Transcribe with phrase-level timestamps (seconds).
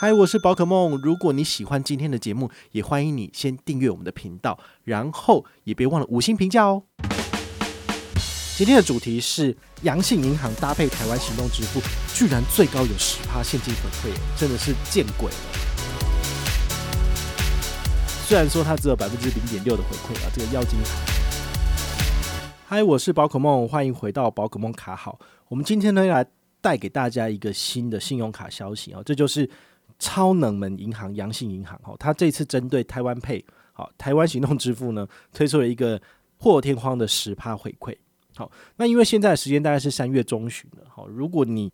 [0.00, 0.96] 嗨，我是宝可梦。
[1.02, 6.84] 如果你喜欢今天的节目，也欢迎你先订阅我们的频道，然后也别忘了五星评价哦。
[8.56, 11.80] 今天的主题是阳性银行搭配台湾行动支付，
[12.14, 15.36] 居然最高有十趴现金回馈，真的是见鬼了。
[18.24, 20.90] 虽然说它只有百分之零点六的回馈啊，这个妖精卡。
[22.68, 25.18] 嗨，我是宝可梦，欢迎回到宝可梦卡好。
[25.48, 26.24] 我们今天呢，要来
[26.60, 29.50] 带给大家一个新的信用卡消息啊，这就是。
[29.98, 36.00] 超能门银行阳信银行，哈，它这次针对台湾配好，台湾行动支付呢， 推出了一个
[36.38, 37.96] 破天荒的十趴回馈，
[38.36, 41.72] 好，那因为现在的时间大概是三月中旬了，好，如果你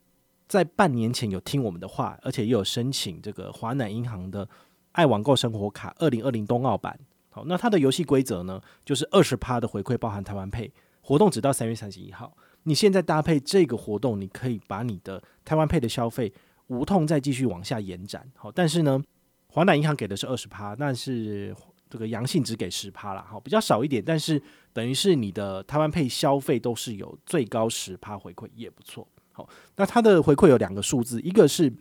[0.48, 4.48] 在半年前有听我们的话，而且也有申请这个华南银行的
[4.92, 16.32] 爱网购生活卡二零二零冬奥版，好，那它的游戏规则呢，就是二十趴的回馈，包含台湾配活动直到三月三十一号，你现在搭配这个活动，你可以把你的台湾配的消费。
[16.68, 19.02] 无痛再继续往下延展，好，但是呢，
[19.48, 21.54] 华南银行给的是二十趴，但是
[21.90, 31.72] 这个阳性只给十趴啦，好，比较少一点，但是等于是你的台湾配消费都是有最高十趴回馈，也不错，好，那它的回馈有两个数字，一个是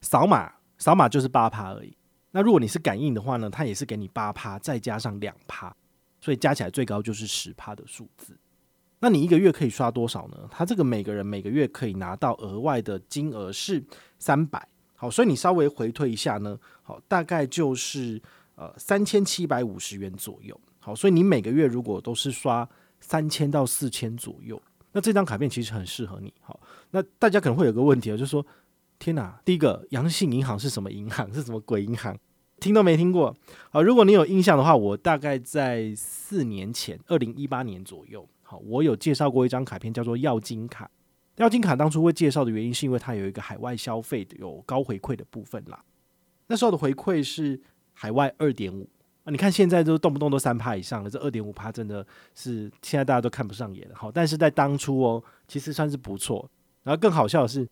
[0.00, 1.96] 扫码，扫码就是八趴而已，
[2.30, 5.74] 那如果你是感应的话呢，它也是给你八趴，再加上两趴，
[6.20, 8.36] 所以加起来最高就是十趴的数字。
[9.04, 10.48] 那你一个月可以刷多少呢？
[10.50, 13.84] 他这个每个人每个月可以拿到额外的金额是
[14.18, 14.66] 三百，
[14.96, 18.18] 好，所以你稍微回退一下呢，好，大概就是
[18.54, 22.66] 呃三千七百五十元左右，好，所以你每个月如果都是刷
[22.98, 24.58] 三千到四千左右，
[24.92, 26.58] 那这张卡片其实很适合你，好，
[26.90, 28.46] 那大家可能会有个问题啊，就是说，
[28.98, 31.30] 天哪，第一个阳信银行是什么银行？
[31.30, 32.18] 是什么鬼银行？
[32.58, 33.36] 听都没听过，
[33.68, 38.26] 好，如果你有印象的话，我大概在四年前，二零一八年左右。
[38.44, 40.88] 好，我有介绍过一张卡片，叫做耀金卡。
[41.36, 45.82] 耀金卡当初会介绍的原因，是因为它有一个海外消费有高回馈的部分啦。
[46.46, 47.60] 那时候的回馈是
[47.92, 48.88] 海外二点五
[49.24, 53.94] 啊，你看现在都动不动都三趴以上了，这二点五趴真的是现在大家都看不上眼了。
[53.96, 56.48] 好，但是在当初哦，其实算是不错。
[56.82, 57.66] 然后更好笑的是，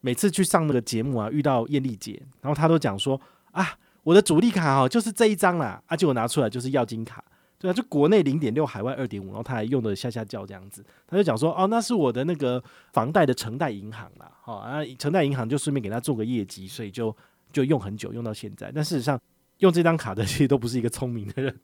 [0.00, 3.20] 每次去上那个节目啊，遇到艳丽姐，然后她都讲说
[3.50, 7.22] 啊，我的主力卡哦，就是这一张啦，啊，结果拿出来就是耀金卡。
[7.62, 12.60] 对啊，就国内零点六，海外二点五，然后他还用的下下叫这样子，他就讲说哦，那是我的那个
[12.92, 17.16] 房贷的承贷银行啦，好啊，承贷银行就顺便给他做个业绩，所以就
[17.52, 18.72] 就用很久，用到现在。
[18.74, 19.16] 但事实上，
[19.58, 21.56] 用这张卡的其实都不是一个聪明的人，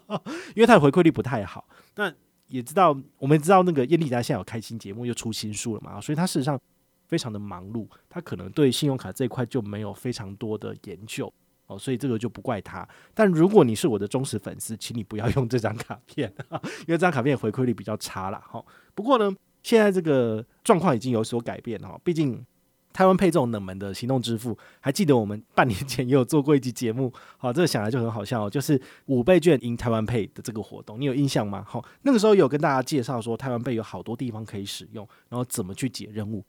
[0.54, 1.66] 因为他的回馈率不太好。
[1.94, 2.12] 那
[2.48, 6.60] 也知道，我们知道那个叶丽达现在有开新节目，又出新书了嘛，所以他事实上
[7.08, 11.32] 非常的忙碌，他可能对信用卡这一块就没有非常多的研究。
[11.66, 12.86] 哦，所以这个就不怪他。
[13.14, 16.32] 但如果你是我的忠实粉丝，请你不要用这张卡片，
[16.86, 18.42] 因为这张卡片回馈率比较差啦。
[18.48, 21.98] 哈，不过呢，现在这个状况已经有所改变哈。
[22.04, 22.44] 毕竟
[22.92, 27.12] 台湾 Pay 这种冷门的行动支付，还记得我们半年前也有做过一集节目。
[27.36, 31.62] 好，这个想来就很好笑，就是五倍券赢台湾 Pay 的这个活动，你有印象吗？
[31.66, 36.42] 好，那个时候有跟大家介绍说，台湾 Pay 有好多地方可以使用，然后怎么去解任务。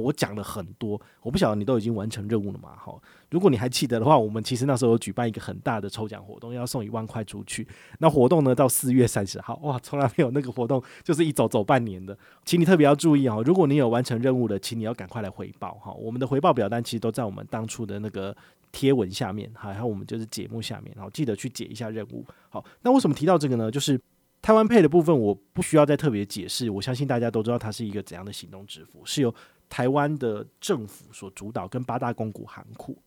[0.00, 2.70] 我讲了很多，我不晓得你都已经完成任务了吗？
[2.76, 7.66] 好，如果你还记得的话，我们其实那时候有举办一个很大的抽奖活动，要送一万块出去。
[7.98, 13.42] 那活动呢，到四月三十号，哇，从来没有那个活动就是一走走半年的，请你特别要注意哦。
[13.44, 15.92] 如果你有完成任务的，请你要赶快来回报哈。
[15.92, 18.34] 我们的回报表单其实都在我们当初的那个
[18.70, 22.24] 贴文下面，还有我们就是节目下面，然后记得去解一下任务。
[22.48, 23.70] 好，那为什么提到这个呢？
[23.70, 24.00] 就是
[24.42, 29.32] 台湾 Pay 的部分，我不需要再特别解释，我相信大家都知道它是一个怎样的行动支付，是由
[29.68, 32.98] 台湾的政府所主导，跟八大公股行库。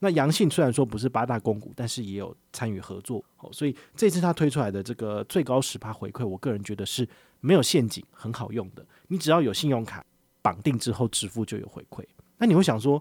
[0.00, 3.24] 那阳信虽然说不是八大公股，但是也有参与合作。
[3.38, 7.08] 哦，所以这次他推出来的这个最高十趴回馈，我个人觉得是
[7.38, 8.84] 没有陷阱，很好用的。
[9.06, 10.04] 你只要有信用卡
[10.42, 12.02] 绑定之后支付就有回馈。
[12.38, 13.00] 那你会想说，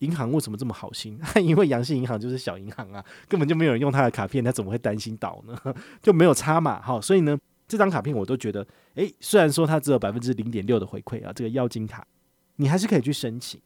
[0.00, 1.18] 银行为什么这么好心？
[1.42, 5.56] 因为阳信银行就是小银行啊，根本就没有人用他的卡片，他怎么会担心倒呢？
[6.02, 6.80] 就没有差嘛。
[6.82, 12.06] 好，所以呢，这张卡片我都觉得，诶，虽然说它只有百分之零点六的回馈啊，这个妖金卡。
[12.56, 13.58] 你还是可以去申请，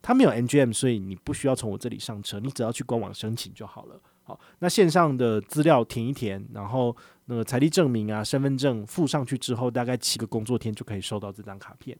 [0.00, 4.00] 它没有 N G M，所以你不需要从我这里上车，你只要去官网申请就好了。
[4.22, 11.96] 好，那线上的资料填一填，然后那个财力证明啊、身份证附上去之后，大概七个工作天就可以收到这张卡片。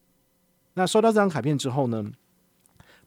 [0.75, 2.05] 那收到这张卡片之后呢，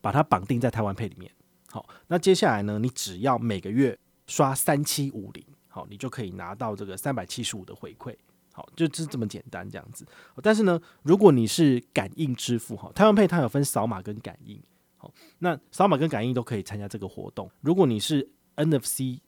[0.01, 1.31] 把它绑定在台湾配里面。
[1.71, 3.97] 好，那接下来呢，你只要每个月
[4.27, 8.15] 刷三七五零，好，你就可以拿到这个三百七十五的回馈。
[8.51, 10.05] 好，就是这么简单这样子。
[10.41, 14.61] 但是呢，如果你是感应支付哈，台湾配它有分扫码跟感应。
[14.97, 17.49] 好，那扫码跟感应都可以参加这个活动。
[17.61, 19.19] 如果你是 NFC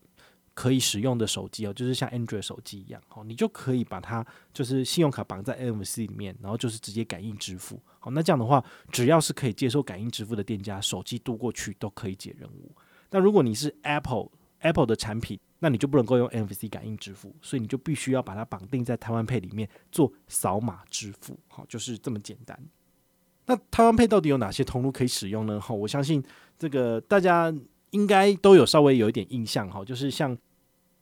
[0.53, 7.81] 可以使用的手机哦，就是像 Android 手机一样，好，你就可以把它就是信用卡绑在 NFC 里面，然后就是直接感应支付。
[7.99, 12.71] 好，那这样的话，只要是可以接受感应支付的店家，手机渡过去都可以解任务。
[13.09, 21.39] 那如果你是 Apple Apple 的产品，那你就不能够用 NFC 感应支付，所以你就必须要把它绑定在台湾 Pay 里面做扫码支付。
[21.47, 22.59] 好，就是这么简单。
[23.45, 25.59] 那台湾 Pay 到底有哪些通路可以使用呢？
[25.59, 26.23] 好，我相信
[26.57, 27.53] 这个大家
[27.91, 30.37] 应该都有稍微有一点印象哈，就是像。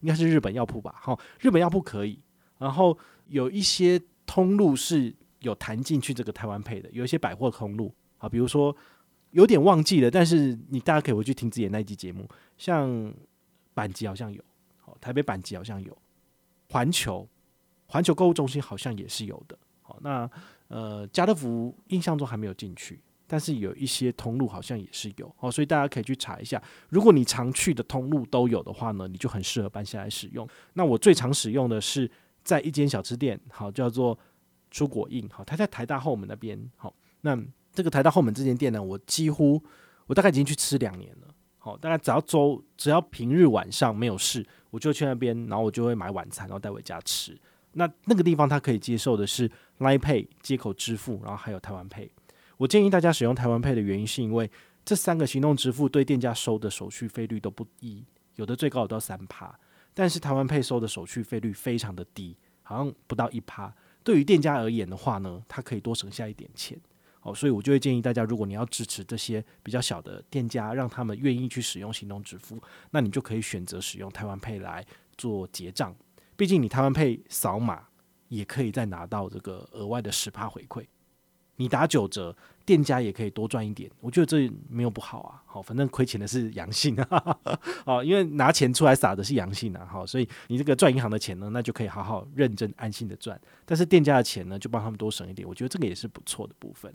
[0.02, 2.18] 应该是日本药铺吧，哈，日本药铺可以，
[2.58, 2.98] 然后
[3.28, 8.74] 有一些通路是有弹进去这个台湾配的，有一些百货通路啊，比如说
[9.32, 12.26] 有点忘记了，但是你大家可以回去听自己的那一集节目，
[12.58, 12.90] 像
[13.76, 14.42] 阪急好像有，
[14.78, 15.98] 好，台北阪急好像有，
[16.70, 17.28] 环球
[17.88, 20.32] 环球购物中心好像也是有的，好，那
[20.70, 23.02] 呃家乐福印象中还没有进去。
[23.30, 26.62] 但是有一些通路好像也是有哦，所以大家可以去查一下。
[26.90, 30.46] 如果你常去的通路都有的话呢，你就很适合搬下来使用。
[30.74, 32.10] 那我最常使用的是
[32.44, 34.18] 在一间小吃店，好，叫做
[34.72, 36.92] 出果印，好，它在台大后门那边，好。
[37.22, 37.38] 那
[37.72, 39.62] 这个台大后门这间店呢，我几乎
[40.08, 41.28] 我大概已经去吃两年了，
[41.60, 47.40] 好，大概只要周只要平日晚上没有事，我就去那边，然后我就会买晚餐，然后带回家吃。
[47.74, 49.48] 那那个地方它可以接受的是
[49.78, 52.10] Line Pay 接口支付，然后还有台湾 Pay。
[52.60, 54.52] 我建议大家使用台湾 Pay 的原因，是因为
[54.84, 58.04] 这三个行动支付对店家收的手续费率都不低，
[58.36, 59.58] 有的最高有到三趴，
[59.94, 63.74] 但是台湾 Pay 收的手续费率非常的低，好像不到一趴。
[64.04, 66.78] 对于店家而言的话呢，它可以多省下一点钱。
[67.22, 72.62] 好，所以我就会建议大家，如果你要支持这些比较小的店家，让他们愿意去使用行动支付，
[72.92, 74.86] 那你就可以选择使用台湾 Pay 来
[75.18, 75.96] 做结账。
[76.36, 77.88] 毕竟你台湾 Pay 扫码
[78.28, 80.86] 也可以再拿到这个额外的十趴回馈。
[81.60, 82.34] 你打九折，
[82.66, 85.44] 店家也可以多赚一点，我觉得这没有不好啊。
[85.46, 87.38] 好，反正亏钱的是阳性啊，
[87.86, 89.86] 好，因为拿钱出来撒的是阳性啊。
[89.86, 93.38] 好，所以你这个赚银行的钱呢，那就可以好好认真安心的赚。
[93.66, 96.94] 但是店家的钱呢，就帮他们多省一点，我觉得这个也是不错的部分。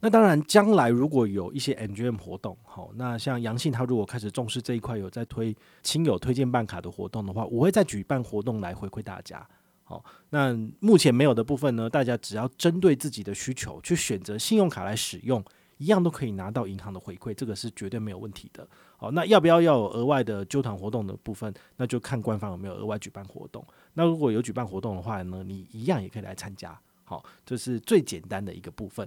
[0.00, 9.46] 那当然，将来如果有一些 MGM 活动，好，那像阳性他如果开始重视这一块，有在推亲友推荐办卡的活动的话，我会再举办活动来回馈大家。
[9.84, 15.44] 好，那目前没有的部分呢，大家只要针对自己的需求去选择信用卡来使用，
[15.76, 18.66] 一样都可以拿到银行的回馈，这个是绝对没有问题的。
[18.96, 23.62] 好，那要不要要有额外的纠团活动的部分，那就看官方有没有额外举办活动。
[23.92, 26.76] 那如果有举办活动的话呢，你一样也可以来参加。
[27.04, 29.06] 好，这是最简单的一个部分。